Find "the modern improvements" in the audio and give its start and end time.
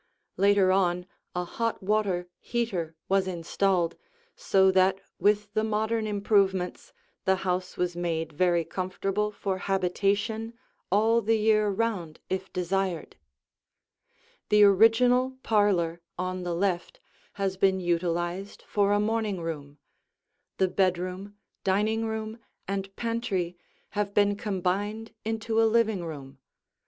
5.53-6.91